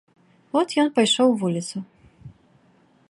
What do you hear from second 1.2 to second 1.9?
у вуліцу.